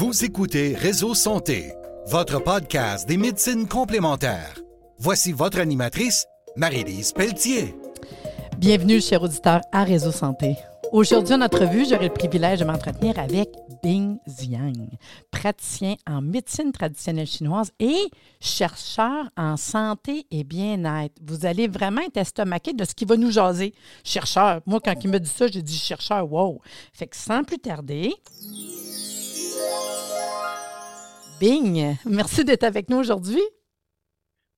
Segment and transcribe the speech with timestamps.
[0.00, 1.72] Vous écoutez Réseau Santé,
[2.06, 4.54] votre podcast des médecines complémentaires.
[5.00, 6.24] Voici votre animatrice,
[6.54, 7.74] Marie-Lise Pelletier.
[8.58, 10.54] Bienvenue, chers auditeurs, à Réseau Santé.
[10.92, 13.50] Aujourd'hui, en notre vue, j'aurai le privilège de m'entretenir avec
[13.82, 14.88] Bing Zhang,
[15.32, 18.08] praticien en médecine traditionnelle chinoise et
[18.40, 21.16] chercheur en santé et bien-être.
[21.26, 23.74] Vous allez vraiment être estomaqué de ce qui va nous jaser.
[24.04, 26.60] Chercheur, moi, quand il me dit ça, j'ai dit chercheur, wow.
[26.92, 28.14] Fait que sans plus tarder,
[31.40, 33.42] Bing, merci d'être avec nous aujourd'hui.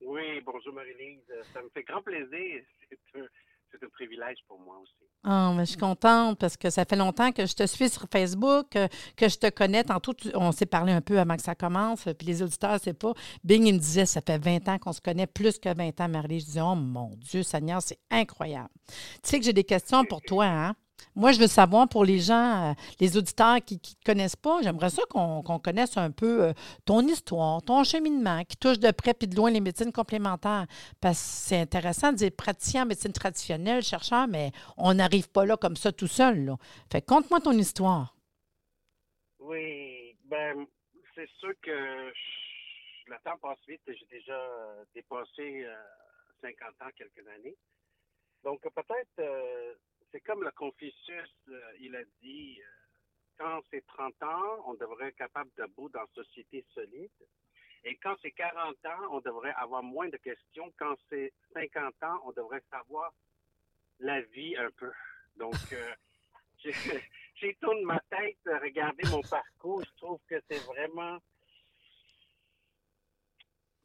[0.00, 1.20] Oui, bonjour Marie-Lise.
[1.52, 2.62] Ça me fait grand plaisir.
[2.88, 4.94] C'est un, un, privilège pour moi aussi.
[5.24, 8.06] Oh, mais je suis contente parce que ça fait longtemps que je te suis sur
[8.10, 9.84] Facebook, que, que je te connais.
[9.84, 13.12] Tantôt, on s'est parlé un peu avant que ça commence, puis les auditeurs, c'est pas.
[13.44, 16.08] Bing, il me disait, ça fait 20 ans qu'on se connaît, plus que 20 ans,
[16.08, 16.40] Marie.
[16.40, 18.70] Je disais, oh mon Dieu, Seigneur, c'est incroyable.
[18.86, 20.74] Tu sais que j'ai des questions pour toi, hein?
[21.14, 24.62] Moi, je veux savoir pour les gens, euh, les auditeurs qui ne te connaissent pas,
[24.62, 26.52] j'aimerais ça qu'on connaisse un peu euh,
[26.84, 30.66] ton histoire, ton cheminement, qui touche de près puis de loin les médecines complémentaires.
[31.00, 35.44] Parce que c'est intéressant de dire praticien en médecine traditionnelle, chercheur, mais on n'arrive pas
[35.44, 36.44] là comme ça tout seul.
[36.44, 36.56] Là.
[36.90, 38.14] Fait conte-moi ton histoire.
[39.40, 40.66] Oui, ben
[41.14, 42.12] c'est sûr que
[43.06, 43.82] le temps passe vite.
[43.86, 44.40] J'ai déjà
[44.94, 45.66] dépassé
[46.40, 47.56] 50 euh, ans, quelques années.
[48.44, 49.76] Donc peut-être
[50.12, 52.66] c'est comme le Confucius, euh, il a dit, euh,
[53.38, 57.10] quand c'est 30 ans, on devrait être capable de bout dans une société solide.
[57.84, 60.72] Et quand c'est 40 ans, on devrait avoir moins de questions.
[60.78, 63.12] Quand c'est 50 ans, on devrait savoir
[63.98, 64.92] la vie un peu.
[65.36, 65.94] Donc, euh,
[67.36, 69.82] j'ai tourné ma tête, regardé mon parcours.
[69.84, 71.18] Je trouve que c'est vraiment.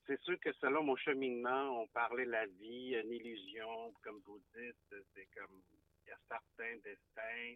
[0.07, 4.39] C'est sûr que selon mon cheminement, on parlait de la vie, une illusion, comme vous
[4.55, 4.95] dites.
[5.15, 5.61] C'est comme
[6.05, 7.55] il y a certains destins.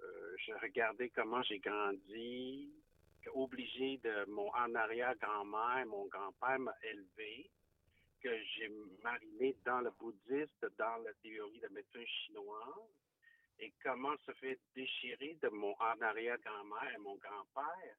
[0.00, 2.70] Euh, je regardais comment j'ai grandi,
[3.34, 7.50] obligé de mon en arrière-grand-mère, mon grand-père m'a élevé,
[8.20, 8.70] que j'ai
[9.02, 12.90] mariné dans le bouddhiste, dans la théorie de médecine chinoise,
[13.58, 17.96] et comment se fait déchirer de mon en arrière-grand-mère et mon grand-père,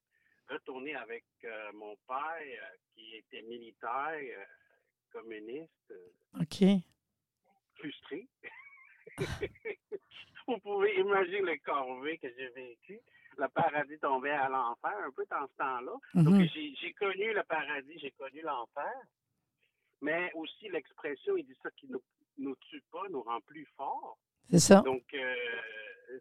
[0.48, 4.46] retourner avec euh, mon père euh, qui était militaire,
[5.12, 5.94] communiste.
[7.76, 8.26] Frustré.
[10.46, 12.98] Vous pouvez imaginer le corvée que j'ai vécu.
[13.36, 15.92] Le paradis tombait à l'enfer, un peu dans ce temps-là.
[16.14, 16.48] Donc, mhm.
[16.48, 18.94] j'ai connu le paradis, j'ai connu l'enfer.
[20.00, 22.02] Mais aussi, l'expression, il dit ça qui nous,
[22.38, 24.18] nous tue pas, nous rend plus forts.
[24.50, 24.80] C'est ça.
[24.80, 25.34] Donc, euh,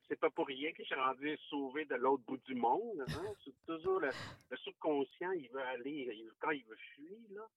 [0.07, 3.03] c'est pas pour rien que je suis rendu sauvé de l'autre bout du monde.
[3.07, 3.33] Hein.
[3.45, 4.11] C'est toujours le,
[4.57, 7.17] subconscient, il veut aller, quand il veut fuir.
[7.31, 7.47] Là.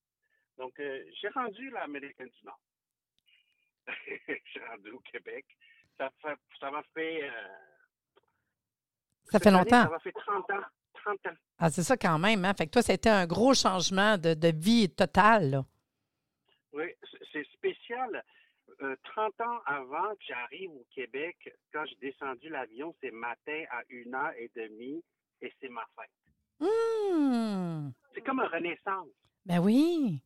[0.57, 2.59] Donc, euh, j'ai rendu l'Amérique du Nord.
[4.27, 5.45] je suis rendu au Québec.
[5.97, 7.23] Ça fait, ça m'a fait.
[7.23, 7.31] Euh,
[9.25, 9.83] ça fait longtemps.
[9.83, 10.63] ça m'a fait 30 ans.
[10.93, 11.37] 30 ans.
[11.57, 12.45] Ah, c'est ça quand même.
[12.45, 12.53] Hein?
[12.53, 15.63] Fait que toi, c'était un gros changement de, de vie totale.
[16.73, 16.85] Oui,
[17.31, 18.23] c'est spécial.
[18.79, 21.35] 30 euh, ans avant que j'arrive au Québec,
[21.73, 25.01] quand j'ai descendu l'avion, c'est matin à 1h30
[25.41, 26.09] et c'est ma fête.
[26.59, 27.91] Mmh.
[28.13, 29.09] C'est comme une renaissance.
[29.45, 30.21] Ben oui.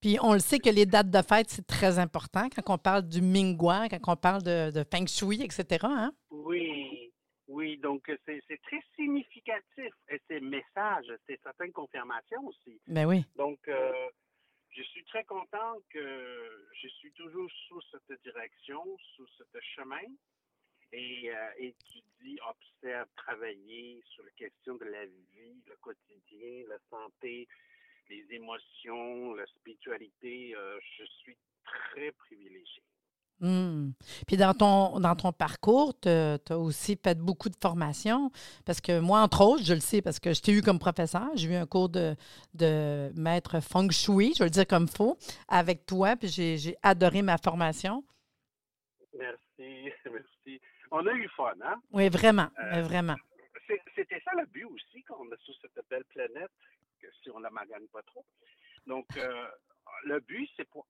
[0.00, 3.02] Puis on le sait que les dates de fête, c'est très important quand on parle
[3.02, 5.64] du Mingguan, quand on parle de, de Feng Shui, etc.
[5.82, 6.12] Hein?
[6.30, 7.12] Oui,
[7.48, 7.78] oui.
[7.78, 12.80] Donc c'est très significatif et c'est message, c'est certaines confirmations aussi.
[12.86, 13.24] Ben oui.
[13.36, 13.92] Donc euh,
[14.70, 18.82] je suis très content que je suis toujours sous cette direction,
[19.16, 20.06] sous ce chemin
[20.92, 27.46] et euh, étudie, observe, travailler sur la question de la vie, le quotidien, la santé,
[28.08, 32.82] les émotions, la spiritualité, euh, je suis très privilégié.
[33.40, 33.92] Hmm.
[34.26, 38.30] Puis dans ton, dans ton parcours, tu as aussi fait beaucoup de formations.
[38.66, 41.28] Parce que moi, entre autres, je le sais parce que je t'ai eu comme professeur.
[41.36, 42.16] J'ai eu un cours de,
[42.54, 46.16] de maître feng shui, je vais le dire comme faux, avec toi.
[46.16, 48.02] Puis j'ai adoré ma formation.
[49.16, 50.60] Merci, merci.
[50.90, 51.76] On a eu fun, hein?
[51.92, 53.16] Oui, vraiment, euh, vraiment.
[53.94, 56.50] C'était ça le but aussi qu'on a sur cette belle planète,
[57.22, 58.24] si on la magane pas trop.
[58.86, 59.48] Donc, euh,
[60.04, 60.86] le but, c'est pour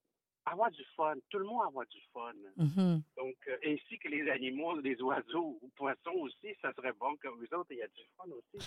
[0.46, 1.14] avoir du fun.
[1.28, 2.32] Tout le monde avoir du fun.
[2.56, 3.02] Mm-hmm.
[3.16, 7.28] Donc, euh, ainsi que les animaux, les oiseaux ou poissons aussi, ça serait bon que
[7.28, 8.66] vous autres, il y a du fun aussi,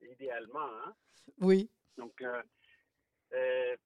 [0.02, 0.68] idéalement.
[0.84, 0.94] Hein?
[1.40, 1.70] Oui.
[1.96, 3.76] Donc, euh,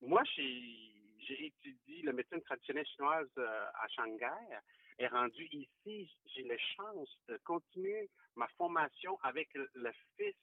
[0.00, 4.60] moi, j'ai étudié la médecine traditionnelle chinoise à Shanghai
[4.98, 10.34] et rendu ici, j'ai la chance de continuer ma formation avec le fils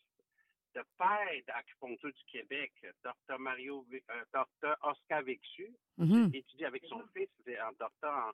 [0.76, 2.72] de père d'acupuncture du Québec,
[3.04, 3.40] Dr.
[3.40, 4.76] Mario, euh, Dr.
[4.82, 8.34] Oscar Vexu, mm étudié avec son fils, un docteur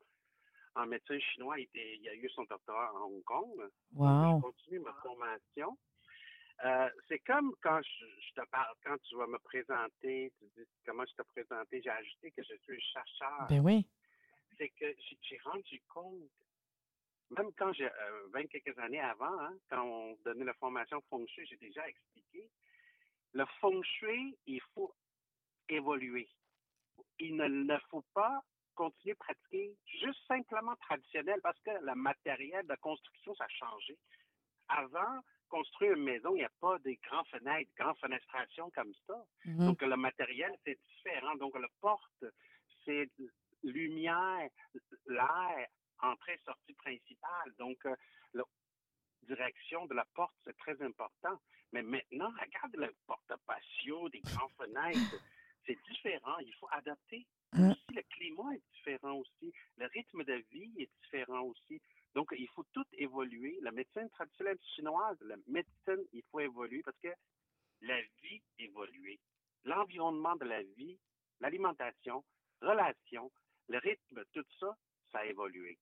[0.76, 3.70] en, médecine chinois, il, a eu son doctorat en Hong Kong.
[3.96, 4.36] Wow.
[4.36, 5.78] J'ai continué ma formation.
[6.66, 11.06] Euh, c'est comme quand je, te parle, quand tu vas me présenter, tu dis comment
[11.06, 13.48] je te présenté, j'ai ajouté que je suis chercheur.
[13.50, 13.88] Ben oui.
[14.58, 16.30] C'est que j'ai rendu compte,
[17.38, 21.26] même quand j'ai euh, 20 quelques années avant, hein, quand on donnait la formation feng
[21.28, 22.19] shui, j'ai déjà expliqué,
[23.34, 24.94] le feng shui, il faut
[25.68, 26.30] évoluer.
[27.20, 28.44] Il ne, ne faut pas
[28.76, 33.98] continuer à pratiquer juste simplement traditionnel parce que le matériel de construction, ça a changé.
[34.70, 39.26] Avant, construire une maison, il n'y a pas des grands fenêtres, grandes fenestrations comme ça.
[39.46, 39.68] Mhm.
[39.68, 41.36] Donc, le matériel, c'est différent.
[41.36, 42.26] Donc, la porte,
[42.86, 43.10] c'est
[43.64, 44.50] lumière,
[45.08, 45.68] l'air,
[46.02, 47.54] entrée, sortie principale.
[47.58, 47.96] Donc, euh,
[48.34, 48.44] la
[49.36, 51.40] direction de la porte, c'est très important.
[51.72, 55.00] Mais maintenant, regarde le porte-patio, des grands fenêtres.
[55.66, 56.38] C'est différent.
[56.40, 57.28] Il faut adapter.
[57.52, 57.72] Hein?
[57.72, 59.54] Aussi, le climat est différent aussi.
[59.78, 61.80] Le rythme de vie est différent aussi.
[62.16, 63.60] Donc, il faut tout évoluer.
[63.62, 67.14] La médecine traditionnelle chinoise, la médecine, il faut évoluer parce que
[67.82, 69.20] la vie évolue.
[69.66, 70.98] L'environnement de la vie,
[71.40, 72.24] l'alimentation,
[72.62, 73.30] relations,
[73.68, 74.76] le rythme, tout ça,
[75.12, 75.78] ça a évolué.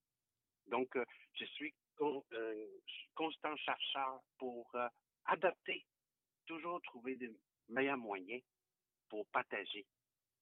[0.68, 2.68] Donc, euh, je suis euh,
[3.16, 4.88] constant chercheur pour euh,
[5.26, 5.86] adapter,
[6.46, 7.32] toujours trouver des
[7.70, 8.42] meilleurs moyens
[9.10, 9.86] pour partager.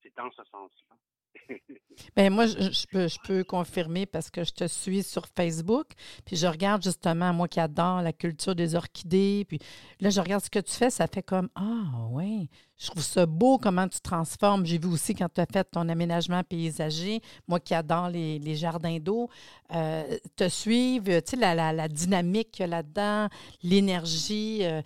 [0.02, 0.96] C'est dans ce sens-là.
[2.16, 5.88] Bien, moi, je, peux, je peux confirmer parce que je te suis sur Facebook,
[6.26, 9.60] puis je regarde justement, moi qui adore la culture des orchidées, puis
[10.00, 13.26] là, je regarde ce que tu fais, ça fait comme Ah, oui, je trouve ça
[13.26, 14.66] beau comment tu transformes.
[14.66, 18.56] J'ai vu aussi quand tu as fait ton aménagement paysager, moi qui adore les, les
[18.56, 19.30] jardins d'eau,
[19.74, 23.30] euh, te suivre, tu sais, la, la, dynamique qu'il a là-dedans,
[23.64, 24.82] l'énergie, euh,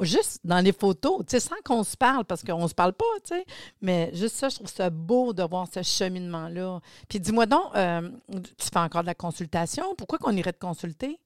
[0.00, 2.92] juste dans les photos, tu sais, sans qu'on se parle, parce qu'on ne se parle
[2.92, 3.44] pas, tu sais,
[3.80, 6.80] mais juste ça, je trouve ça beau de voir ce cheminement-là.
[7.08, 11.18] Puis dis-moi donc, euh, tu fais encore de la consultation, pourquoi qu'on irait te consulter?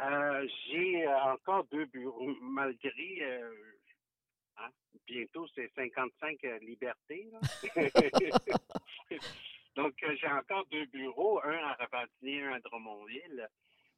[0.00, 3.50] Euh, j'ai encore deux bureaux, malgré euh,
[4.58, 4.70] Hein?
[5.06, 7.28] Bientôt, c'est 55 euh, libertés.
[9.76, 13.48] Donc, euh, j'ai encore deux bureaux, un à Rapatigny, un à Drummondville.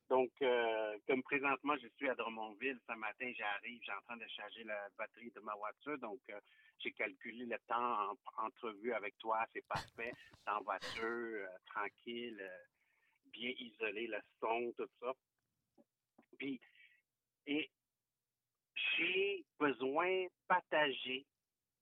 [0.09, 4.27] Donc, euh, comme présentement, je suis à Drummondville, ce matin, j'arrive, j'ai en train de
[4.29, 5.99] charger la batterie de ma voiture.
[5.99, 6.41] Donc, euh,
[6.79, 10.13] j'ai calculé le temps en entrevue avec toi, c'est parfait.
[10.47, 12.43] En voiture, euh, tranquille,
[13.27, 15.13] bien isolé, le son, tout ça.
[16.39, 16.59] Puis,
[17.47, 17.71] et
[18.97, 21.27] j'ai besoin de partager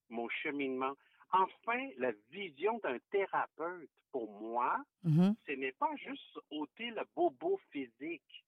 [0.09, 0.97] mon cheminement.
[1.39, 5.37] Enfin, la vision d'un thérapeute, pour moi, Mhm.
[5.47, 8.45] ce n'est pas juste ôter le bobo physique,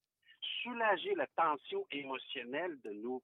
[0.63, 3.23] soulager la tension émotionnelle de nos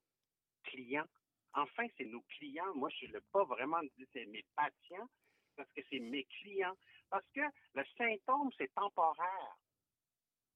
[0.63, 1.07] clients.
[1.53, 2.75] Enfin, c'est nos clients.
[2.75, 5.09] Moi, je ne l'ai pas vraiment dit, c'est mes patients,
[5.55, 6.77] parce que c'est mes clients.
[7.09, 7.41] Parce que
[7.73, 9.57] le symptôme, c'est temporaire.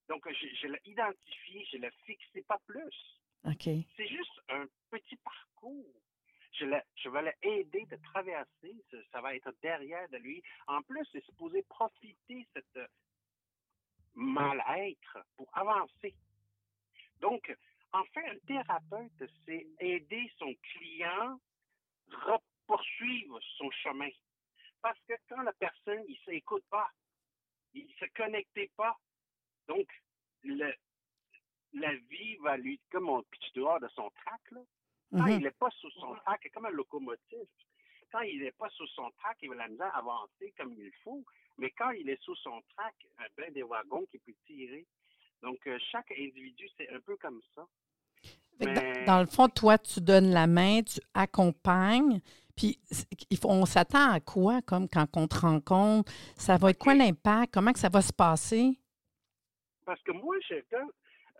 [0.08, 3.20] Donc, je, je l'ai identifié, je ne l'ai fixé pas plus.
[3.46, 3.64] OK.
[3.96, 6.02] C'est juste un petit parcours.
[6.60, 8.76] Je, le- je vais l'aider de traverser.
[9.12, 10.44] Ça, va être derrière de lui.
[10.68, 12.90] En plus, c'est supposé profiter de cette
[14.16, 16.14] mal-être pour avancer.
[17.20, 17.56] Donc,
[17.94, 21.40] en fait, un thérapeute, c'est aider son client
[22.68, 24.10] poursuivre son chemin.
[24.82, 26.90] Parce que quand la personne, il ne s'écoute pas,
[27.74, 28.96] il ne se connectait pas,
[29.68, 29.88] donc
[30.44, 34.62] la vie va lui, comme on pitch dehors de son trac, là,
[35.12, 35.30] quand Mhm.
[35.30, 37.48] il n'est pas sous son trac, c'est comme un locomotive.
[38.12, 40.92] Quand il n'est pas sous son trac, il va la misère à avancer comme il
[41.04, 41.24] faut.
[41.58, 44.86] Mais quand il est sous son trac, un plein des wagons qui peut tirer.
[45.42, 47.66] Donc, euh, chaque individu, c'est un peu comme ça.
[49.06, 52.20] Dans- le fond, toi, tu donnes la main, tu accompagnes,
[52.58, 52.78] puis
[53.30, 56.12] il on s'attend à quoi, comme quand on te rencontre?
[56.36, 57.54] Ça va être quoi l'impact?
[57.54, 58.78] Comment que ça va se passer?
[59.86, 60.56] Parce que moi, je,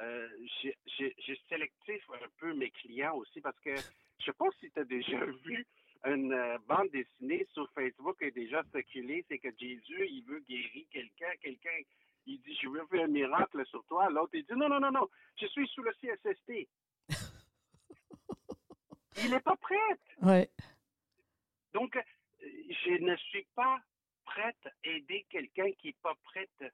[0.01, 0.29] euh,
[0.62, 4.86] j'ai sélectif un peu mes clients aussi parce que je sais pas si tu as
[4.86, 5.65] déjà vu
[6.06, 10.39] une euh, bande dessinée sur Facebook qui est déjà circulée, c'est que Jésus, il veut
[10.48, 11.77] guérir quelqu'un, quelqu'un,
[12.25, 14.91] il dit, je veux faire un miracle sur toi, l'autre, il dit, non, non, non,
[14.91, 16.70] non, je suis sous le CSST.
[19.24, 19.75] il n'est pas prêt.
[20.22, 20.48] Oui.
[21.74, 22.01] Donc, euh,
[22.41, 23.82] je ne suis pas
[24.24, 26.70] prête à aider quelqu'un qui n'est pas prête à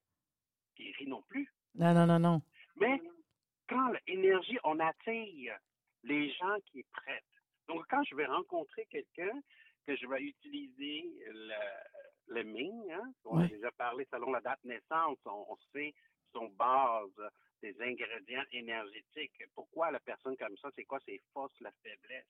[0.78, 1.52] guérir non plus.
[1.74, 2.42] Non, non, non, non.
[2.78, 3.02] Mais
[3.70, 5.58] quand l'énergie, on attire
[6.04, 7.24] les gens qui prêts.
[7.68, 9.42] Donc, quand je vais rencontrer quelqu'un,
[9.88, 11.54] que je vais utiliser le,
[12.28, 15.94] le Ming, hein, on a déjà parlé selon la date de naissance, on, on sait
[16.34, 19.44] son base des ingrédients énergétiques.
[19.54, 22.26] Pourquoi la personne comme ça, c'est quoi ses forces, la faiblesse?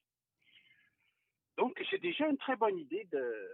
[1.57, 3.49] Donc, j'ai déjà une très bonne idée de,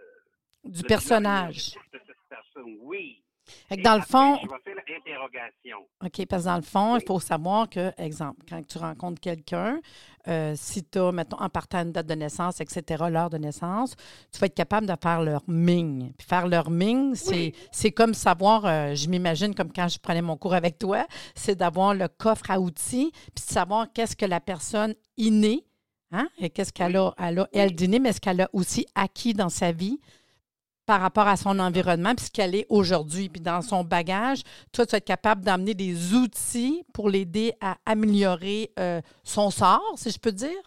[0.64, 1.74] Du personnage.
[1.92, 2.76] de cette personne.
[2.80, 3.22] Oui.
[3.70, 5.78] Et dans le fond, Je vais faire d'interrogation.
[6.04, 9.80] OK, parce que dans le fond, il faut savoir que, exemple, quand tu rencontres quelqu'un,
[10.28, 13.96] euh, si tu as, mettons, en partant une date de naissance, etc., l'heure de naissance,
[14.32, 16.12] tu vas être capable de faire leur ming.
[16.16, 20.36] Puis faire leur ming, c'est, comme savoir, euh, je m'imagine comme quand je prenais mon
[20.36, 24.40] cours avec toi, c'est d'avoir le coffre à outils, puis de savoir qu'est-ce que la
[24.40, 25.66] personne innée,
[26.12, 29.48] hein, et qu'est-ce qu'elle a, elle, a, elle mais ce qu'elle a aussi acquis dans
[29.48, 29.98] sa vie
[30.86, 33.28] par rapport à son environnement, puis ce qu'elle est aujourd'hui.
[33.28, 37.76] Puis dans son bagage, toi, tu vas être capable d'amener des outils pour l'aider à
[37.86, 40.62] améliorer euh, son sort, si je peux dire?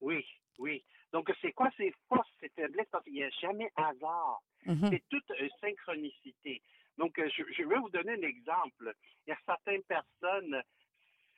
[0.00, 0.24] Oui,
[0.58, 0.84] oui.
[1.12, 1.70] Donc, c'est quoi?
[1.76, 2.88] Ses forces, ses faiblesses?
[2.90, 4.40] Parce qu'il n'y a jamais hasard.
[4.66, 4.90] Mm-hmm.
[4.90, 6.62] C'est toute une synchronicité.
[6.98, 8.92] Donc, euh, je, je, vais vous donner un exemple.
[9.26, 10.62] Il y a certaines personnes,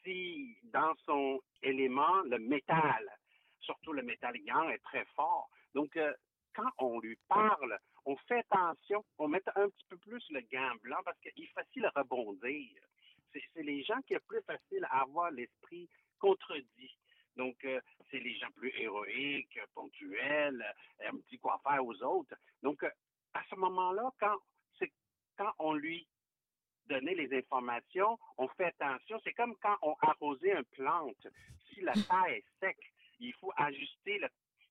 [0.05, 3.05] si dans son élément, le métal,
[3.61, 5.49] surtout le métal gang est très fort.
[5.75, 6.13] Donc, euh,
[6.59, 10.75] quand on lui parle, on fait attention, on met un petit peu plus le gant
[10.83, 12.83] blanc parce qu'il est facile à rebondir.
[13.33, 15.89] C'est les gens qui est plus facile à avoir l'esprit
[16.19, 16.99] contredit.
[17.37, 20.65] Donc, euh, c'est les gens plus héroïques, ponctuels,
[21.07, 22.35] un petit quoi faire aux autres.
[22.63, 22.91] Donc, euh,
[23.35, 24.37] à ce moment-là, quand,
[25.37, 26.09] quand on lui
[26.87, 29.21] donnait les informations, on fait attention.
[29.23, 31.29] C'est comme quand on arrosait une plante.
[31.69, 32.77] Si la terre est sec,
[33.21, 34.29] il faut ajuster le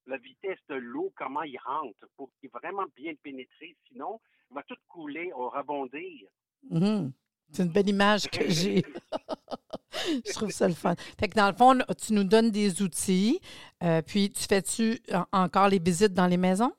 [0.07, 3.75] la vitesse de l'eau, comment il rentre, pour qu'il vraiment bien pénétrer.
[3.87, 6.27] Sinon, il va tout couler, au rebondir.
[6.69, 7.11] Mhm.
[7.51, 8.83] C'est une belle image que j'ai.
[10.25, 10.95] Je trouve ça le fun.
[11.19, 13.39] Fait que dans le fond, tu nous donnes des outils,
[13.83, 14.99] euh, puis tu fais-tu
[15.31, 16.71] encore les visites dans les maisons?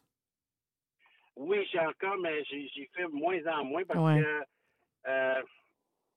[1.37, 4.43] Oui, j'ai encore, mais j'ai fait moins en moins parce que
[5.07, 5.43] euh,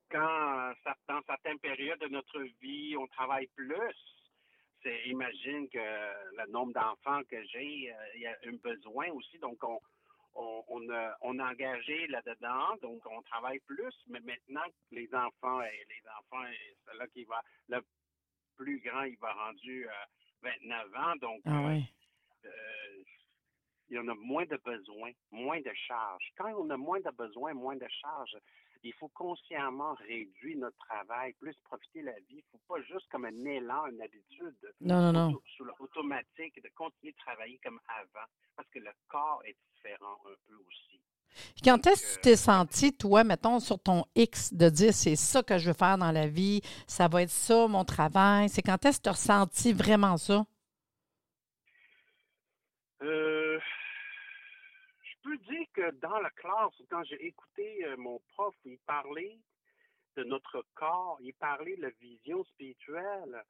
[0.10, 0.74] quand
[1.08, 3.76] dans certaines périodes de notre vie, on travaille plus,
[5.06, 9.38] imagine que le nombre d'enfants que j'ai, euh, il y a un besoin aussi.
[9.40, 9.80] Donc, on,
[10.36, 16.04] on, a, on a engagé là-dedans, donc on travaille plus, mais maintenant, les enfants, les
[16.20, 16.46] enfants,
[16.86, 17.82] c'est là qui va, le
[18.56, 19.88] plus grand, il va rendu
[20.42, 21.70] 29 euh, ans, donc ah
[22.46, 23.04] euh,
[23.90, 26.32] il y en a moins de besoins, moins de charges.
[26.38, 28.38] Quand on a moins de besoins, moins de charges,
[28.84, 32.26] il faut consciemment réduire notre travail, plus profiter de la vie.
[32.30, 35.42] Il ne faut pas juste comme un élan, une habitude non, non, non.
[35.56, 40.36] sur l'automatique de continuer de travailler comme avant, parce que le corps est différent un
[40.48, 41.02] peu aussi.
[41.64, 45.44] Quand est-ce que tu t'es senti, toi, mettons, sur ton X, de dire c'est ça
[45.44, 48.50] que je veux faire dans la vie, ça va être ça, mon travail?
[48.50, 50.46] C'est quand est-ce que tu as ressenti vraiment ça?
[53.04, 53.31] Euh,
[55.32, 59.40] peux dire que dans la classe, quand j'ai écouté euh, mon prof, il parlait
[60.18, 63.42] de notre corps, il parlait de la vision spirituelle.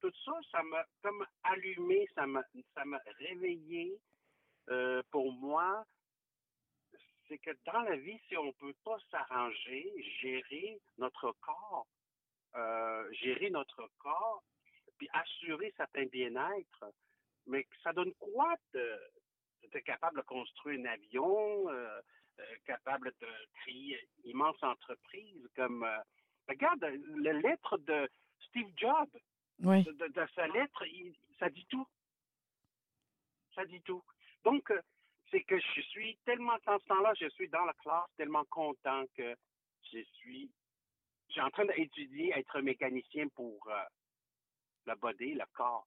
[0.00, 2.42] Tout ça, ça m'a comme allumé, ça m'a,
[2.74, 3.98] ça m'a réveillé.
[4.68, 5.86] Euh, pour moi,
[7.26, 11.86] c'est que dans la vie, si on ne peut pas s'arranger, gérer notre corps,
[12.54, 14.42] euh, gérer notre corps,
[14.98, 16.92] puis assurer certain bien-être,
[17.46, 19.00] mais ça donne quoi de,
[19.62, 22.00] était capable de construire un avion, euh,
[22.38, 23.28] euh, capable de
[23.60, 25.84] créer une immense entreprise comme...
[25.84, 25.98] Euh,
[26.48, 26.84] regarde,
[27.18, 28.08] la lettre de
[28.48, 29.16] Steve Jobs,
[29.60, 30.84] de, sa lettre,
[31.38, 31.86] ça dit tout.
[33.54, 34.02] Ça dit tout.
[34.44, 34.72] Donc,
[35.30, 39.04] c'est que je suis tellement, dans ce temps-là, je suis dans la classe, tellement content
[39.16, 39.36] que
[39.92, 40.50] je suis,
[41.28, 43.70] je suis en train d'étudier, être mécanicien pour
[44.86, 45.86] le body, le corps.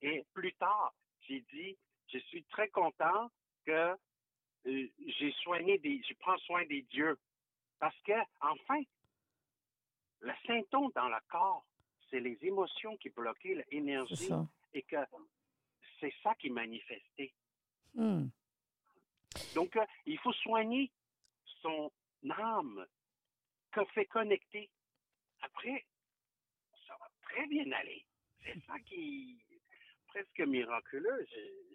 [0.00, 0.94] Et plus tard,
[1.26, 1.76] j'ai dit,
[2.12, 3.30] je suis très content
[3.64, 3.96] que
[4.66, 7.18] euh, j'ai soigné des, je prends soin des dieux.
[7.78, 8.80] Parce que, enfin,
[10.20, 11.64] le symptôme dans le corps,
[12.10, 14.30] c'est les émotions qui bloquaient l'énergie
[14.72, 14.96] et que
[16.00, 17.32] c'est ça qui est manifesté.
[17.94, 18.28] Hmm.
[19.54, 20.90] Donc, euh, il faut soigner
[21.62, 21.90] son
[22.30, 22.86] âme
[23.70, 24.70] que fait connecter.
[25.42, 25.84] Après,
[26.86, 28.04] ça va très bien aller.
[28.42, 29.38] C'est ça qui,
[30.18, 31.26] presque miraculeux.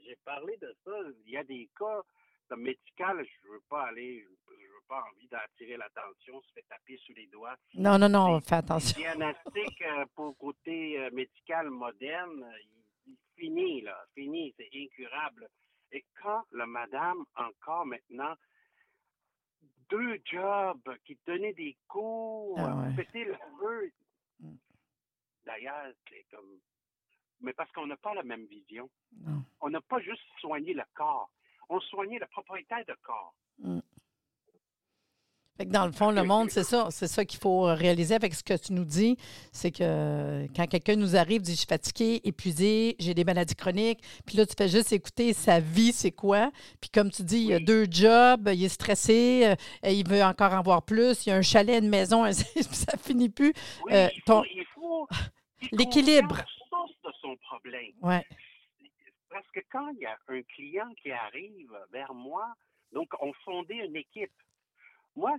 [0.06, 0.92] J'ai parlé de ça.
[1.26, 2.02] Il y a des cas
[2.50, 6.98] de médical, je veux pas aller, je veux pas envie d'attirer l'attention, se fait taper
[6.98, 7.56] sous les doigts.
[7.76, 9.00] Non, non, non, fais attention.
[9.00, 12.46] Le diagnostic euh, pour côté euh, médical moderne,
[13.06, 15.48] il, finit, là, fini, c'est incurable.
[15.92, 18.36] Et quand la madame, encore maintenant,
[19.90, 23.92] deux jobs, qui donnaient des cours, ah c'était le feu.
[24.40, 24.56] Mm.
[25.46, 26.60] D'ailleurs, c'est comme
[27.42, 28.90] mais parce qu'on n'a pas la même vision.
[29.62, 31.30] On n'a pas juste soigné le corps,
[31.70, 33.34] on soignait le propriétaire de corps.
[33.60, 33.80] Mm.
[35.58, 36.88] Fait que dans le fond, le monde, c'est ça.
[36.90, 39.18] C'est ça qu'il faut réaliser avec ce que tu nous dis.
[39.52, 44.00] C'est que quand quelqu'un nous arrive, dit Je suis fatigué, épuisé, j'ai des maladies chroniques.
[44.26, 46.52] Puis là, tu fais juste écouter sa vie, c'est quoi.
[46.82, 50.54] Puis comme tu dis, il a deux jobs, il est stressé, euh, il veut encore
[50.54, 53.54] en avoir plus, il y a un chalet, une maison, ça finit plus.
[53.86, 55.08] Oui, euh, il faut,
[55.72, 56.44] l'équilibre.
[57.38, 57.94] Problème.
[58.02, 58.26] Ouais.
[59.30, 62.54] Parce que quand il y a un client qui arrive vers moi,
[62.92, 64.32] donc on fondait une équipe
[65.16, 65.36] moi,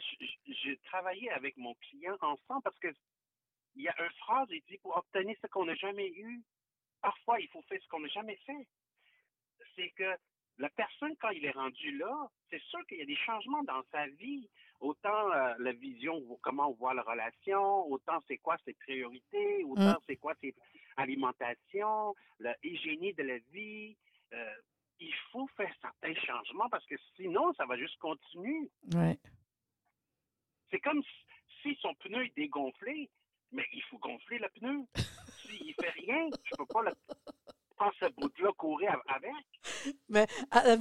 [0.46, 2.88] j'ai travaillé avec mon client ensemble parce que
[3.76, 6.40] il y a une phrase, il dit, pour obtenir ce qu'on n'a jamais eu,
[7.02, 8.68] parfois, il faut faire ce qu'on n'a jamais fait.
[9.74, 10.16] C'est que
[10.58, 13.82] la personne, quand il est rendu là, c'est sûr qu'il y a des changements dans
[13.90, 14.48] sa vie.
[14.80, 19.92] Autant euh, la vision, comment on voit la relation, autant c'est quoi ses priorités, autant
[19.92, 19.98] mm.
[20.06, 20.54] c'est quoi ses
[20.96, 22.14] alimentations,
[22.62, 23.96] l'hygiène de la vie.
[24.32, 24.54] Euh,
[25.00, 28.70] il faut faire certains changements parce que sinon, ça va juste continuer.
[28.94, 29.18] Ouais.
[30.70, 31.02] C'est comme
[31.62, 33.10] si son pneu est dégonflé,
[33.52, 34.84] mais il faut gonfler le pneu.
[35.44, 36.92] S'il ne fait rien, je ne peux pas le,
[38.00, 39.32] ce bout-là courir avec?
[40.08, 40.26] Mais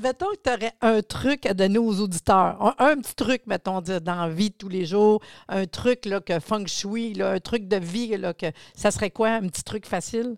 [0.02, 2.76] mettons que tu aurais un truc à donner aux auditeurs.
[2.80, 6.40] Un, petit truc, mettons, dans la vie de tous les jours, un truc là, que
[6.40, 10.38] feng shui, un truc de vie, là, que ça serait quoi, un petit truc facile?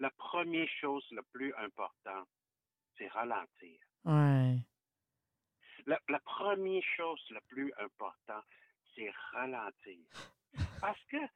[0.00, 2.28] La première chose la plus importante,
[2.98, 3.78] c'est ralentir.
[4.04, 4.58] Ouais
[5.86, 8.44] la, première chose la plus importante,
[8.94, 9.98] c'est ralentir.
[10.80, 11.26] Parce que euh,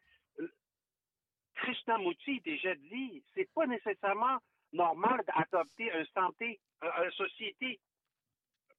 [1.58, 4.38] Krishnamurti déjà dit, c'est pas nécessairement
[4.72, 7.80] normal d'adopter une santé, une société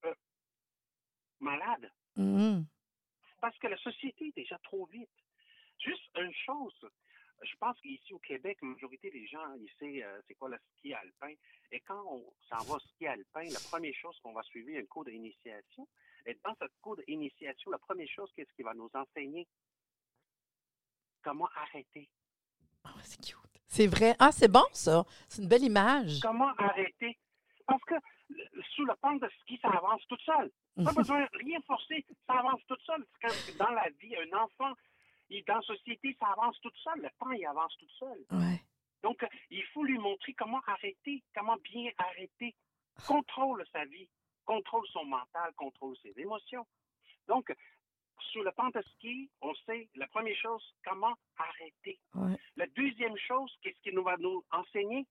[0.06, 0.14] euh,
[1.40, 1.92] malade.
[2.18, 2.64] Mm-hmm.
[3.42, 5.10] Parce que la société est déjà trop vite.
[5.80, 6.90] Juste une chose,
[7.42, 10.58] je pense qu'ici au Québec, la majorité des gens, ils savent euh, c'est quoi le
[10.78, 11.34] ski alpin?
[11.72, 14.86] Et quand on s'en va au ski alpin, la première chose qu'on va suivre, un
[14.86, 15.88] cours d'initiation.
[16.26, 19.48] Et dans ce cours d'initiation, la première chose, qu'est-ce qu'il va nous enseigner?
[21.22, 22.10] Comment arrêter?
[22.86, 23.36] Oh, c'est cute.
[23.68, 24.16] C'est vrai.
[24.20, 25.06] Ah, c'est bon, ça.
[25.28, 26.20] C'est une belle image.
[26.22, 27.18] Comment arrêter?
[27.68, 27.96] Parce que
[28.76, 30.52] sous le pont de ski, ça avance tout seul.
[30.84, 33.06] Pas besoin de rien forcer, ça avance tout seul.
[33.58, 34.74] Dans la vie, un enfant,
[35.48, 37.02] dans la société, ça avance tout seul.
[37.02, 38.26] Le temps, il avance tout seul.
[39.04, 42.56] Donc, il faut lui montrer comment arrêter, comment bien arrêter.
[43.08, 44.10] Contrôle sa vie,
[44.46, 46.66] contrôle son mental, contrôle ses émotions.
[47.28, 47.54] Donc,
[48.32, 48.52] sur le
[48.96, 52.00] ski, on sait la première chose, comment arrêter.
[52.56, 55.06] La deuxième chose, qu'est-ce qu'il nous va nous enseigner?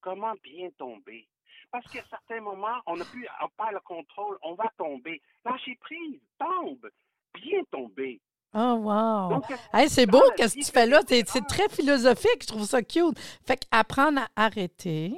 [0.00, 1.26] Comment bien tomber.
[1.70, 5.20] Parce qu'à certains moments, on n'a plus, pas le contrôle, on va tomber.
[5.44, 6.88] Lâcher prise, tombe,
[7.34, 8.20] bien tomber.
[8.54, 9.42] Oh, wow!
[9.88, 11.00] c'est beau, qu'est-ce que tu fais là?
[11.06, 13.18] C'est très philosophique, je trouve ça cute.
[13.44, 15.12] Fait qu'apprendre à arrêter,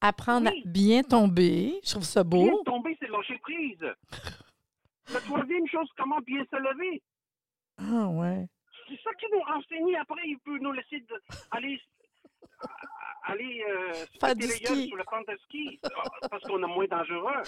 [0.00, 2.42] apprendre à bien tomber, je trouve ça beau.
[2.42, 3.86] Bien tomber, c'est lâcher prise.
[5.12, 7.02] La troisième chose, comment bien se lever.
[7.78, 8.46] Ah, ouais.
[8.88, 9.96] C'est ça qui nous enseigne.
[9.96, 11.04] Après, il peut nous laisser
[11.50, 11.80] aller
[13.24, 14.88] aller euh, faire du ski.
[14.88, 15.80] sur le camp de ski
[16.30, 17.42] parce qu'on est moins dangereux.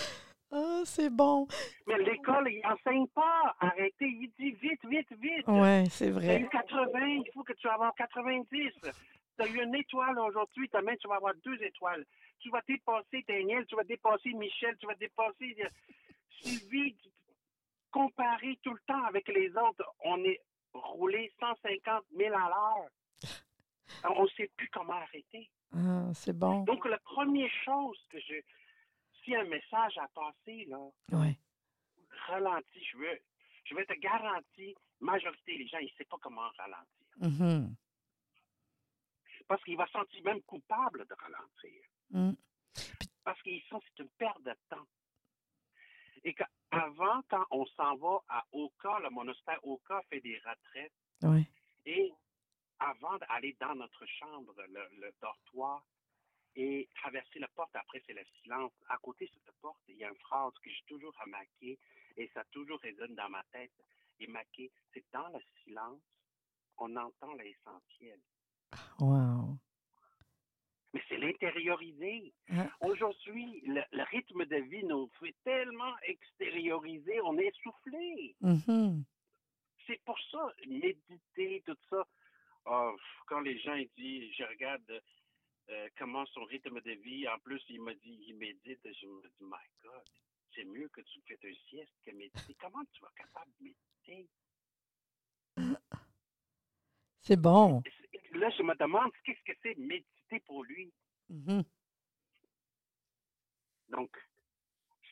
[0.52, 1.48] Ah, c'est bon.
[1.86, 3.56] Mais l'école, il n'enseigne pas.
[3.60, 4.06] Arrêtez.
[4.06, 5.44] Il dit vite, vite, vite.
[5.48, 6.26] Oui, c'est vrai.
[6.26, 8.72] Tu as eu 80, il faut que tu aies 90.
[8.82, 8.90] Tu
[9.42, 12.04] as eu une étoile aujourd'hui, demain, tu vas avoir deux étoiles.
[12.38, 15.68] Tu vas dépasser Daniel, tu vas dépasser Michel, tu vas dépasser euh,
[16.40, 16.96] Sylvie.
[17.94, 20.40] Comparer tout le temps avec les autres, on est
[20.72, 22.90] roulé 150 000 à l'heure.
[24.16, 25.48] On ne sait plus comment arrêter.
[25.72, 26.64] Ah, c'est bon.
[26.64, 28.34] Donc, la première chose que je,
[29.32, 30.78] a un message à passer, là,
[32.26, 32.84] ralentis.
[32.92, 33.20] Je veux,
[33.62, 36.96] je vais te garantir, majorité des gens, ils ne savent pas comment ralentir.
[37.20, 37.74] Mm-hmm.
[39.46, 41.82] Parce qu'il va sentir même coupable de ralentir.
[42.10, 42.32] Mm.
[43.22, 44.86] Parce qu'ils sont, c'est une perte de temps.
[46.24, 50.92] Et qu'avant, quand on s'en va à Oka, le monastère Oka fait des retraites.
[51.22, 51.46] Ouais.
[51.86, 52.12] Et
[52.78, 55.84] avant d'aller dans notre chambre, le dortoir,
[56.56, 58.72] et traverser la porte, après, c'est le silence.
[58.88, 61.78] À côté de cette porte, il y a une phrase que j'ai toujours remarquée
[62.16, 63.72] et ça toujours résonne dans ma tête
[64.20, 66.00] et marqué, c'est dans le silence
[66.76, 68.20] qu'on entend l'essentiel.
[69.00, 69.43] Wow.
[70.94, 72.32] Mais c'est l'intérioriser.
[72.50, 72.70] Hein?
[72.80, 78.36] Aujourd'hui, le, rythme de vie nous fait tellement extérioriser, on est soufflé.
[78.40, 79.02] Mm-hmm.
[79.86, 82.06] C'est pour ça, méditer, tout ça.
[82.66, 85.02] Oh, quand les gens disent, je regarde
[85.70, 87.28] euh, comment son rythme de vie.
[87.28, 88.80] En plus, il m'a dit, il médite.
[88.84, 90.02] Je me dis, my God,
[90.54, 92.56] c'est mieux que tu fais un sieste que méditer.
[92.60, 94.28] Comment tu vas être capable de méditer?
[97.20, 97.82] C'est bon.
[98.32, 100.04] Là, je me demande qu'est-ce que c'est méditer?
[100.40, 100.92] Pour lui.
[101.30, 101.64] Mm-hmm.
[103.90, 104.10] Donc,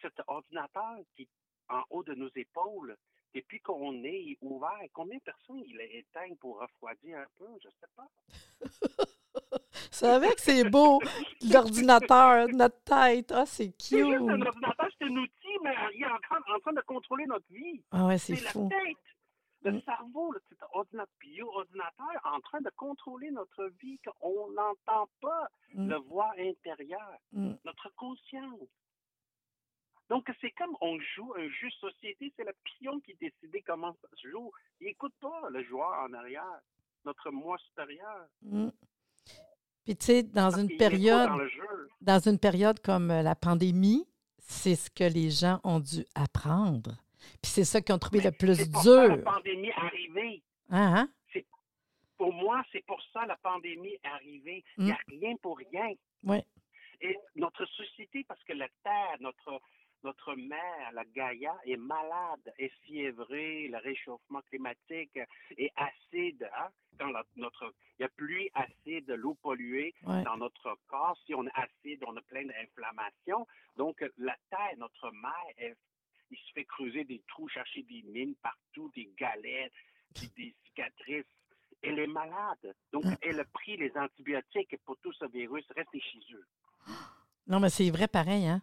[0.01, 1.29] cet ordinateur qui
[1.69, 2.97] en haut de nos épaules.
[3.35, 7.47] Et puis qu'on est ouvert, combien de personnes il éteint pour refroidir un peu?
[7.63, 8.09] Je ne sais pas.
[9.91, 11.01] C'est vrai que c'est beau,
[11.51, 13.31] l'ordinateur, notre tête.
[13.33, 14.29] Ah, c'est C'est juste cute.
[14.29, 17.47] un ordinateur, c'est un outil, mais il est en train, en train de contrôler notre
[17.51, 17.83] vie.
[17.91, 18.69] Ah ouais, c'est C'est la fou.
[18.69, 18.97] tête,
[19.71, 25.49] le cerveau, le petit ordinateur, bio-ordinateur en train de contrôler notre vie, qu'on n'entend pas
[25.75, 25.89] Mm.
[25.89, 27.53] le voix intérieur, Mm.
[27.65, 28.69] notre conscience.
[30.09, 33.93] Donc, c'est comme on joue un jeu de société, c'est le pion qui décide comment
[34.03, 34.51] ça se joue.
[34.81, 36.61] Il n'écoute pas le joueur en arrière,
[37.05, 38.27] notre moi supérieur.
[38.43, 38.69] Mm.
[39.85, 41.29] Puis tu sais, dans Parce une période,
[42.01, 44.07] dans dans une période comme euh, la pandémie,
[44.39, 46.93] c'est ce que les gens ont dû apprendre.
[47.43, 49.25] Puis c'est ça qu'ils ont trouvé Mais le plus c'est pour ça la dur.
[49.25, 50.43] pandémie est arrivée.
[50.71, 51.09] Hein, hein?
[52.19, 54.63] Pour moi, c'est pour ça la pandémie est arrivée.
[54.79, 55.93] Il n'y a rien pour rien.
[56.25, 56.39] Oui.
[57.01, 59.61] Et notre société, parce que la Terre, notre,
[60.05, 65.19] notre mère, la Gaïa, est malade, est fiévrée, le réchauffement climatique
[65.59, 66.49] est acide.
[66.57, 66.69] Hein?
[66.97, 70.23] Quand la- notre, il y a pluie acide, l'eau polluée Ouais.
[70.23, 71.19] dans notre corps.
[71.27, 73.49] Si on est acide, on a plein d'inflammations.
[73.77, 75.77] Donc, la Terre, notre mère, elle-
[76.33, 79.71] il se fait creuser des trous, chercher des mines partout, des galets,
[80.21, 81.25] des, des cicatrices.
[81.83, 82.75] Elle est malade.
[82.93, 83.17] Donc, Ah.
[83.23, 86.47] elle a pris les antibiotiques pour tout ce virus rester chez eux.
[87.47, 88.63] Non, mais c'est vrai pareil, hein?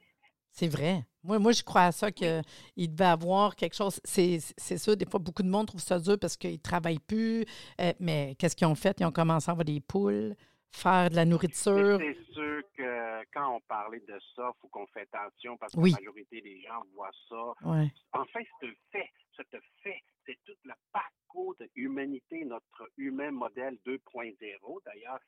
[0.52, 1.06] C'est vrai.
[1.24, 2.42] Moi, moi je crois à ça qu'il
[2.78, 4.00] devait avoir quelque chose.
[4.04, 7.46] C'est ça, des fois, beaucoup de monde trouve ça dur parce qu'ils ne travaillent plus.
[7.82, 9.00] Euh, mais qu'est-ce qu'ils ont fait?
[9.00, 10.34] Ils ont commencé à avoir des poules,
[10.72, 12.00] faire de la nourriture.
[12.00, 12.84] C'est sûr que
[13.34, 15.92] quand on parlait de ça, il faut qu'on fasse attention parce que Oui.
[15.92, 17.54] la majorité des gens voient ça.
[17.68, 17.92] Ouais.
[18.14, 19.10] Enfin, c'est un fait.
[19.36, 20.02] C'est un fait.
[20.26, 24.82] C'est tout le parcours de l'humanité, notre humain modèle 2.0.
[24.86, 25.20] D'ailleurs,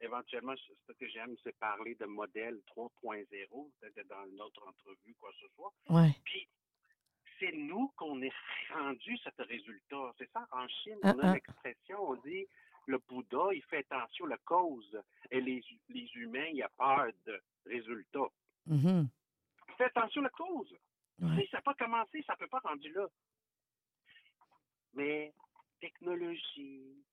[0.00, 5.30] éventuellement, ce que j'aime, c'est parler de modèle 3.0, peut-être dans une autre entrevue, quoi
[5.32, 5.72] que ce soit.
[5.90, 6.10] Ouais.
[6.24, 6.48] Puis,
[7.38, 8.32] c'est nous qu'on est
[8.72, 10.14] rendu ce résultat.
[10.18, 11.34] C'est ça, en Chine, Ah, on a ah.
[11.34, 12.46] l'expression, on dit,
[12.86, 15.00] le Bouddha, il fait attention à la cause.
[15.30, 18.30] Et les, les humains, il a peur de résultats.
[18.66, 19.08] Mhm.
[19.76, 20.74] Fais attention à la cause.
[21.20, 21.42] Ouais.
[21.44, 23.06] Si ça n'a pas commencé, ça ne peut pas rendu là.
[24.94, 25.32] Mais
[25.80, 27.04] technologie,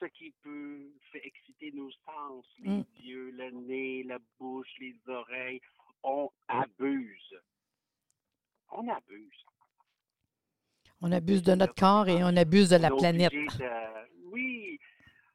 [0.00, 2.84] ce qui peut faire exciter nos sens, les Mm.
[3.00, 5.60] yeux, le nez, la bouche, les oreilles,
[6.02, 7.36] on abuse.
[8.70, 9.44] On abuse.
[11.00, 13.32] On abuse de notre corps et on abuse de la planète.
[13.32, 14.78] de- Oui,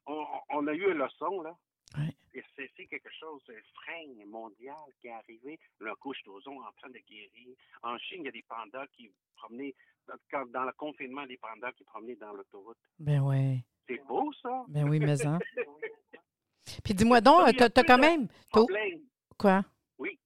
[0.05, 1.55] on, on a eu une leçon, là.
[1.97, 2.09] Ouais.
[2.33, 5.59] Et c'est quelque chose, un frein mondial qui est arrivé.
[5.79, 7.55] Le couche d'ozone en train de guérir.
[7.83, 9.75] En Chine, il y a des pandas qui promenaient,
[10.31, 12.77] quand- dans le confinement, des pandas qui promenaient dans l'autoroute.
[12.99, 13.63] Ben ouais.
[13.87, 14.63] C'est beau, ça.
[14.69, 15.37] Ben oui, mais hein.
[16.83, 18.27] Puis dis-moi donc, Il t'as as quand de même.
[19.37, 19.61] quoi?
[19.99, 20.19] Oui.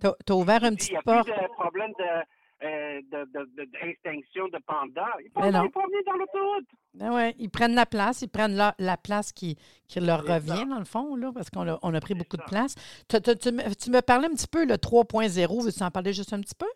[0.00, 1.30] T'as as ouvert une Il petite a porte.
[1.30, 2.22] plus de problème de,
[2.64, 5.06] euh, de, de- de- d'extinction de pandas.
[5.22, 6.68] Ils peuvent promener dans l'autoroute.
[6.94, 9.56] Ben ouais, ils prennent la place, ils prennent la, la place qui,
[9.88, 10.64] qui leur revient, ça.
[10.64, 12.74] dans le fond, là, parce qu'on a, on a pris beaucoup de place.
[13.08, 16.12] Tu, tu- tu me- tu me parlais un petit peu, le 3.0, veux-tu en parler
[16.12, 16.68] juste un petit peu?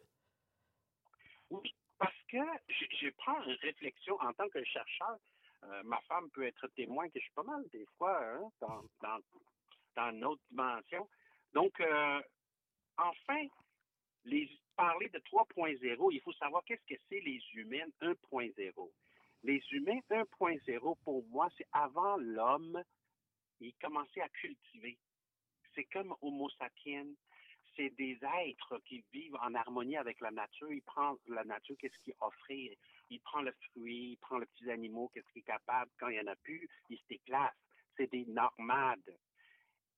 [1.51, 5.17] Oui, parce que je, je prends une réflexion en tant que chercheur.
[5.65, 8.83] Euh, ma femme peut être témoin que je suis pas mal des fois hein, dans,
[9.03, 9.19] dans,
[9.97, 11.09] dans une autre dimension.
[11.55, 12.21] Donc, euh,
[12.97, 13.47] enfin,
[14.25, 14.49] les,
[14.79, 18.91] parler de 3.0, il faut savoir qu'est-ce que c'est les humains 1.0.
[19.43, 22.81] Les humains 1.0, pour moi, c'est avant l'homme,
[23.61, 24.97] il commençait à cultiver.
[25.75, 27.09] C'est comme Homo sapiens,
[27.75, 30.73] c'est des êtres qui vivent en harmonie avec la nature.
[30.73, 32.51] Il prend la nature, qu'est-ce qu'il offre.
[33.11, 35.91] Il prend le fruit, il prend les petits animaux, qu'est-ce qu'il est capable?
[35.99, 37.55] Quand il n'y en a plus, il se déplace.
[37.97, 39.19] C'est des nomades.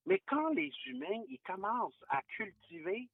[0.07, 3.09] Mais quand les humains, ils commencent à cultiver,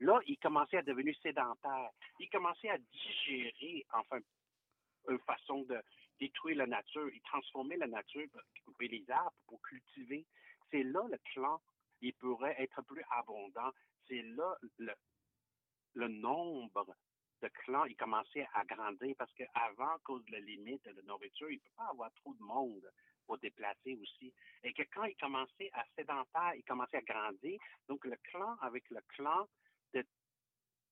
[0.00, 1.90] là, ils commençaient à devenir sédentaires.
[2.18, 4.18] Ils commençaient à digérer, enfin,
[5.08, 5.80] une façon de
[6.18, 7.08] détruire la nature.
[7.12, 8.28] Ils transformaient la nature,
[8.64, 10.26] couper les arbres pour cultiver.
[10.70, 11.60] C'est là le clan,
[12.00, 13.72] il pourrait être plus abondant
[14.10, 14.92] c'est là le,
[15.94, 16.86] le nombre
[17.42, 21.50] de clans, il commençait à grandir parce qu'avant, à cause de la limite de nourriture,
[21.50, 22.90] il ne peut pas avoir trop de monde
[23.26, 24.34] pour déplacer aussi.
[24.64, 27.58] Et que quand il commençait à sédentaire, il commençait à grandir.
[27.88, 29.48] Donc, le clan avec le clan,
[29.94, 30.04] de,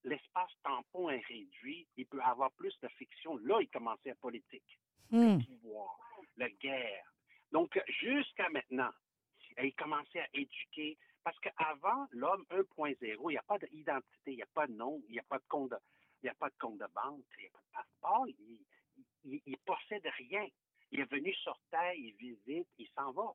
[0.04, 1.86] l'espace tampon est réduit.
[1.96, 3.36] Il peut avoir plus de fiction.
[3.38, 4.78] Là, il commençait à politique,
[5.10, 5.38] Hmm.
[5.38, 5.98] le pouvoir,
[6.36, 7.04] la guerre.
[7.50, 8.90] Donc, jusqu'à maintenant,
[9.62, 14.42] il commençait à éduquer, parce qu'avant, l'homme 1.0, il n'y a pas d'identité, il n'y
[14.42, 15.76] a pas de nom, il n'y a pas de compte de,
[16.22, 18.60] il n'y a pas de compte de banque, il n'y a pas de passeport, il,
[19.24, 20.46] il, il possède rien.
[20.90, 23.32] Il est venu sur Terre, il visite, il s'en va.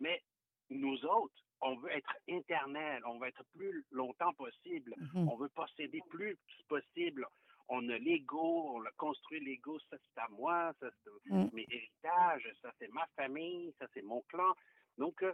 [0.00, 0.22] Mais
[0.72, 5.28] nous autres, on veut être éternel, on veut être plus longtemps possible, Mhm.
[5.28, 6.36] on veut posséder plus
[6.68, 7.26] possible,
[7.68, 11.50] on a l'ego, on a construit l'ego, ça c'est à moi, ça c'est Mm.
[11.52, 14.52] mes héritages, ça c'est ma famille, ça c'est mon clan.
[14.98, 15.32] Donc, euh,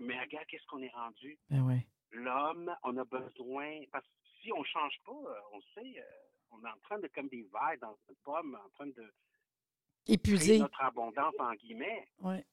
[0.00, 1.38] mais regarde, qu'est-ce qu'on est rendu?
[1.50, 1.86] Ben ouais.
[2.10, 6.02] L'homme, on a besoin, parce que si on change pas, euh, on sait, euh,
[6.50, 9.12] on est en train de, comme des vagues dans une pomme, en train de
[10.06, 10.58] Épuisé.
[10.58, 12.44] notre abondance, en guillemets, Ouais.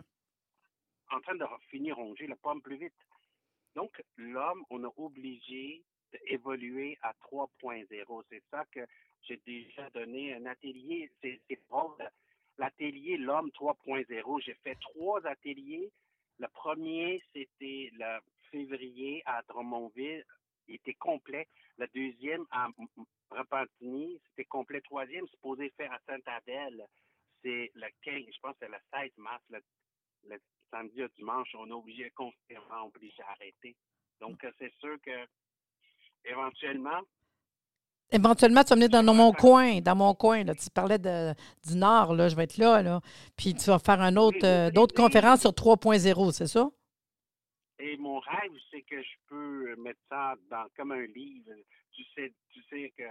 [1.12, 2.94] En train de finir ronger la pomme plus vite.
[3.76, 8.24] Donc, l'homme, on a obligé d'évoluer à 3.0.
[8.30, 8.86] C'est ça que
[9.24, 11.10] j'ai déjà donné un atelier.
[11.22, 11.98] C'est c'est drôle.
[12.58, 15.90] L'atelier L'homme 3.0, j'ai fait trois ateliers.
[16.40, 18.20] Le premier, c'était le
[18.52, 20.26] février à Drummondville.
[20.68, 21.48] Il était complet.
[21.78, 22.68] Le deuxième à
[23.32, 24.82] Repentigny, c'était complet.
[24.82, 26.86] Troisième, supposé faire à Sainte-Adèle.
[27.42, 29.42] C'est le 15, je pense que c'est le 16 mars,
[30.72, 33.76] samedi au dimanche, on est obligé constamment obligé d'arrêter.
[34.20, 35.26] Donc, euh, c'est sûr que
[36.26, 37.02] éventuellement,
[38.12, 40.44] Éventuellement, tu vas venir dans, dans mon coin, dans mon coin.
[40.44, 40.56] Là.
[40.56, 41.32] Tu parlais de,
[41.64, 43.02] du Nord, là, je vais être là, là.
[43.38, 46.72] Puis tu vas faire un autre, euh, d'autres conférences sur 3.0, c'est ça?
[47.80, 51.52] et mon rêve, c'est que je peux mettre ça dans comme un livre.
[51.94, 53.04] Tu sais, tu sais que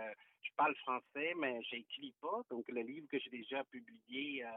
[0.42, 2.42] je parle français, mais j'écris pas.
[2.50, 4.48] Donc, le livre que j'ai déjà publié, euh,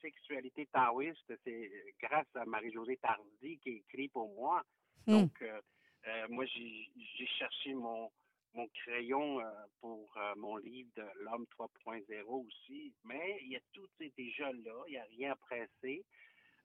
[0.00, 4.62] Sexualité taoïste, c'est grâce à Marie-Josée Tardy qui a écrit pour moi.
[5.06, 5.22] Hmm.
[5.22, 5.60] Donc, euh,
[6.06, 8.10] euh, moi, j'ai cherché mon,
[8.54, 9.50] mon crayon euh,
[9.80, 12.92] pour euh, mon livre de l'homme 3.0 aussi.
[13.04, 14.84] Mais il y a tout est déjà là.
[14.88, 16.04] Il n'y a rien à presser.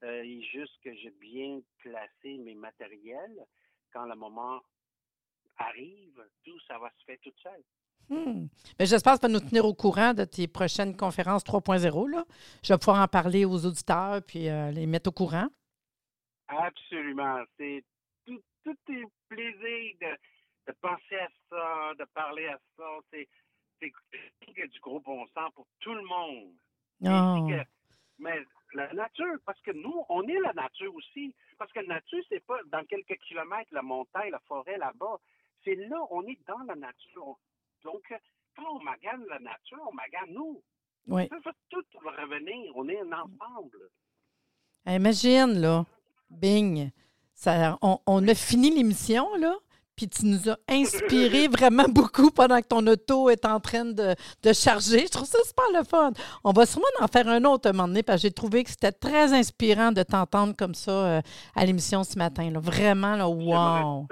[0.04, 3.46] Euh, il est juste que j'ai bien placé mes matériels.
[3.92, 4.62] Quand le moment
[5.58, 7.64] arrive, tout ça va se faire tout seul.
[8.10, 8.48] Hmm.
[8.80, 12.10] Mais j'espère que tu vas nous tenir au courant de tes prochaines conférences 3.0.
[12.10, 12.24] Là.
[12.64, 15.48] Je vais pouvoir en parler aux auditeurs puis euh, les mettre au courant.
[16.48, 17.44] Absolument.
[17.58, 17.84] C'est
[18.26, 22.84] tout, tout est plaisir de, de penser à ça, de parler à ça.
[23.12, 23.28] C'est
[23.82, 26.54] du gros bon sens pour tout le monde.
[27.04, 27.48] Oh.
[27.50, 27.68] que-
[28.20, 31.36] mais la nature, parce que nous, on est la nature aussi.
[31.60, 35.18] Parce que la nature, c'est pas dans quelques kilomètres, la montagne, la forêt là-bas.
[35.64, 37.38] C'est là, on est dans la nature.
[37.86, 38.02] On- Donc,
[38.56, 40.62] quand on magane la nature, on magane nous.
[41.08, 41.28] Oui.
[41.30, 42.72] Ça, ça, tout va revenir.
[42.76, 43.78] On est un ensemble.
[44.86, 45.86] Imagine, là,
[46.30, 46.92] bing,
[47.34, 49.54] ça, on, on a fini l'émission, là,
[49.96, 54.16] puis tu nous as inspiré vraiment beaucoup pendant que ton auto est en train de,
[54.44, 55.06] de charger.
[55.08, 56.12] Je trouve ça super le fun.
[56.44, 58.64] On va sûrement en faire un autre à un moment donné, parce que j'ai trouvé
[58.64, 61.22] que c'était très inspirant de t'entendre comme ça euh,
[61.56, 62.50] à l'émission ce matin.
[62.50, 62.60] Là.
[62.60, 64.08] Vraiment, là, wow!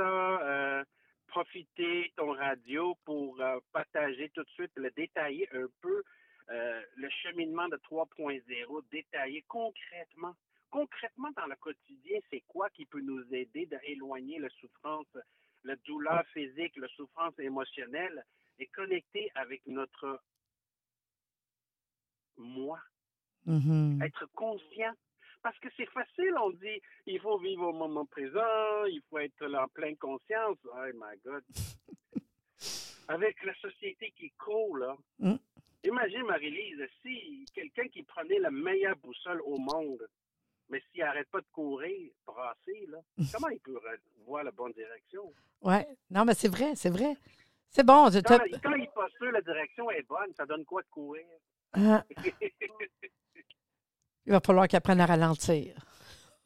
[1.36, 6.02] Profiter ton radio pour euh, partager tout de suite, le détailler un peu,
[6.50, 10.34] euh, le cheminement de 3.0, détailler concrètement.
[10.72, 15.08] Concrètement, dans le quotidien, c'est quoi qui peut nous aider d'éloigner la souffrance,
[15.66, 18.24] la douleur physique, la souffrance émotionnelle
[18.58, 20.22] et connecter avec notre
[22.38, 22.80] moi,
[23.46, 24.02] Mhm.
[24.02, 24.94] être conscient.
[25.46, 29.46] Parce que c'est facile, on dit, il faut vivre au moment présent, il faut être
[29.46, 30.58] là en pleine conscience.
[30.66, 31.44] Oh my God.
[33.08, 34.98] Avec la société qui court, là.
[35.20, 35.36] Mm.
[35.84, 40.08] Imagine, Marie-Lise, si quelqu'un qui prenait la meilleure boussole au monde,
[40.70, 42.98] mais s'il n'arrête pas de courir, brasser, là,
[43.32, 43.80] comment il peut
[44.26, 45.32] voir la bonne direction?
[45.62, 45.76] Oui.
[46.10, 47.14] Non, mais c'est vrai, c'est vrai.
[47.70, 48.10] C'est bon.
[48.10, 51.24] je- Quand, quand il passe la direction est bonne, ça donne quoi de courir?
[51.74, 52.04] Ah,
[54.26, 55.76] il va falloir qu'il apprenne à ralentir.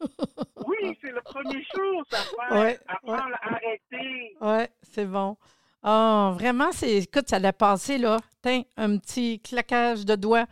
[0.66, 2.60] oui, c'est la première chose à faire.
[2.60, 4.36] Ouais, Apprendre à arrêter.
[4.40, 5.36] Oui, c'est bon.
[5.82, 6.90] Oh, vraiment, c'est.
[6.98, 8.18] Écoute, ça allait passer, là.
[8.42, 10.46] Tiens, un petit claquage de doigts.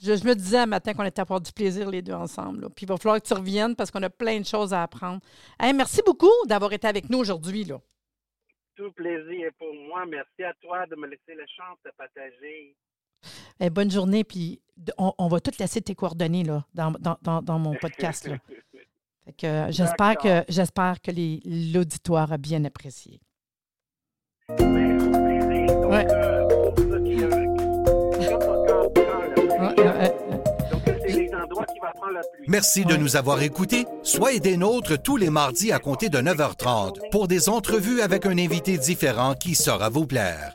[0.00, 2.62] Je, je me disais un matin qu'on était à avoir du plaisir les deux ensemble.
[2.62, 2.68] là.
[2.68, 5.20] Puis il va falloir que tu reviennes parce qu'on a plein de choses à apprendre.
[5.60, 7.64] Hey, merci beaucoup d'avoir été avec nous aujourd'hui.
[7.64, 7.78] Là.
[8.76, 10.04] Tout plaisir est pour moi.
[10.06, 12.74] Merci à toi de me laisser la chance de partager.
[13.60, 14.24] Eh, bonne journée.
[14.24, 14.60] Puis
[14.98, 18.26] on, on va tout laisser tes coordonnées là, dans, dans- dans- dans mon podcast.
[18.28, 18.36] Là.
[19.24, 21.40] Fait que, euh, j'espère que, j'espère que les-
[21.72, 23.20] l'auditoire a bien apprécié.
[24.58, 26.06] Ouais.
[32.48, 33.86] Merci de nous avoir écoutés.
[34.02, 38.38] Soyez des nôtres tous les mardis à compter de 9h30 pour des entrevues avec un
[38.38, 40.54] invité différent qui saura vous plaire.